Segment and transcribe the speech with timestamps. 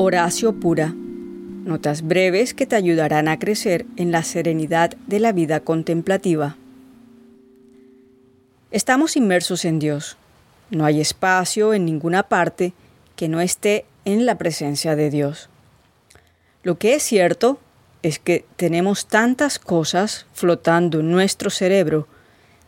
[0.00, 0.94] Horacio Pura.
[0.94, 6.56] Notas breves que te ayudarán a crecer en la serenidad de la vida contemplativa.
[8.70, 10.16] Estamos inmersos en Dios.
[10.70, 12.74] No hay espacio en ninguna parte
[13.16, 15.50] que no esté en la presencia de Dios.
[16.62, 17.58] Lo que es cierto
[18.04, 22.06] es que tenemos tantas cosas flotando en nuestro cerebro,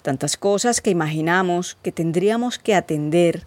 [0.03, 3.47] tantas cosas que imaginamos que tendríamos que atender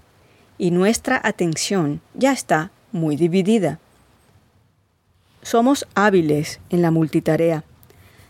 [0.57, 3.79] y nuestra atención ya está muy dividida.
[5.41, 7.65] Somos hábiles en la multitarea,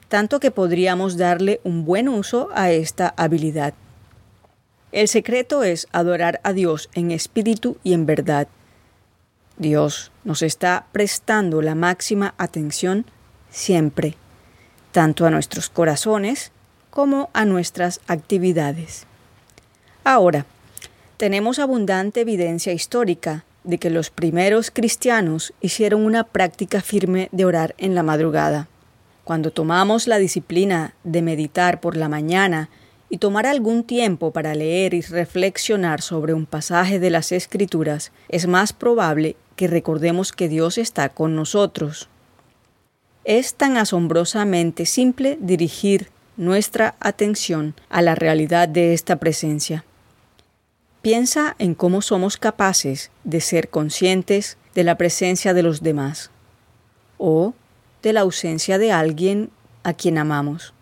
[0.08, 3.76] tanto que podríamos darle un buen uso a esta habilidad.
[4.92, 8.48] El secreto es adorar a Dios en espíritu y en verdad.
[9.58, 13.06] Dios nos está prestando la máxima atención
[13.52, 14.16] siempre,
[14.92, 16.52] tanto a nuestros corazones
[16.90, 19.06] como a nuestras actividades.
[20.04, 20.46] Ahora,
[21.18, 27.76] tenemos abundante evidencia histórica de que los primeros cristianos hicieron una práctica firme de orar
[27.78, 28.68] en la madrugada.
[29.24, 32.70] Cuando tomamos la disciplina de meditar por la mañana
[33.10, 38.48] y tomar algún tiempo para leer y reflexionar sobre un pasaje de las Escrituras, es
[38.48, 42.10] más probable que recordemos que Dios está con nosotros.
[43.24, 49.86] Es tan asombrosamente simple dirigir nuestra atención a la realidad de esta presencia.
[51.04, 56.32] Piensa en cómo somos capaces de ser conscientes de la presencia de los demás
[57.18, 57.54] o
[58.02, 59.50] de la ausencia de alguien
[59.84, 60.74] a quien amamos.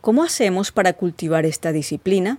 [0.00, 2.38] ¿Cómo hacemos para cultivar esta disciplina?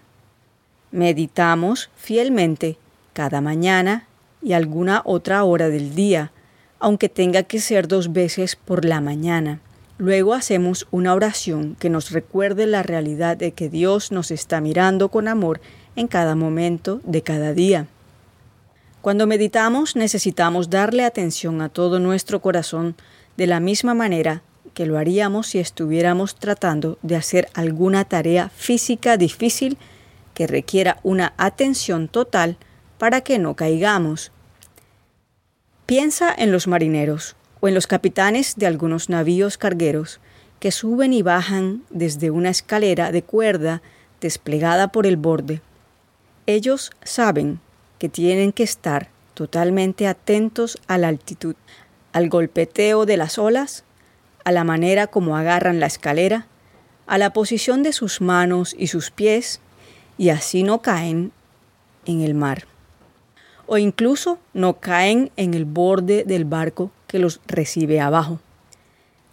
[0.92, 2.78] Meditamos fielmente
[3.14, 4.10] cada mañana
[4.42, 6.34] y alguna otra hora del día,
[6.80, 9.62] aunque tenga que ser dos veces por la mañana.
[10.02, 15.10] Luego hacemos una oración que nos recuerde la realidad de que Dios nos está mirando
[15.10, 15.62] con amor
[15.96, 17.86] en cada momento de cada día.
[19.02, 22.96] Cuando meditamos necesitamos darle atención a todo nuestro corazón
[23.38, 24.42] de la misma manera
[24.74, 29.78] que lo haríamos si estuviéramos tratando de hacer alguna tarea física difícil
[30.34, 32.58] que requiera una atención total
[32.98, 34.32] para que no caigamos.
[35.86, 40.20] Piensa en los marineros o en los capitanes de algunos navíos cargueros
[40.60, 43.82] que suben y bajan desde una escalera de cuerda
[44.20, 45.62] desplegada por el borde
[46.48, 47.60] ellos saben
[48.00, 51.56] que tienen que estar totalmente atentos a la altitud,
[52.14, 53.84] al golpeteo de las olas,
[54.44, 56.48] a la manera como agarran la escalera,
[57.06, 59.62] a la posición de sus manos y sus pies,
[60.18, 61.32] y así no caen
[62.06, 62.66] en el mar.
[63.68, 68.40] O incluso no caen en el borde del barco que los recibe abajo.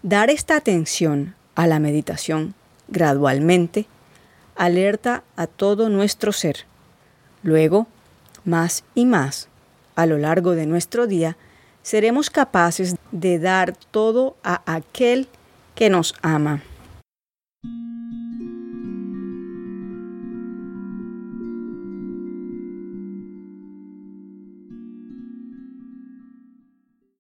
[0.03, 2.55] Dar esta atención a la meditación
[2.89, 3.87] gradualmente
[4.57, 6.67] alerta a todo nuestro ser
[7.43, 7.87] Luego,
[8.45, 9.49] más y más,
[9.95, 11.37] a lo largo de nuestro día,
[11.83, 15.29] seremos capaces de dar todo a aquel
[15.75, 16.63] que nos ama.